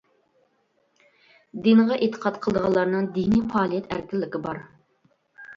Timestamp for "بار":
4.49-4.65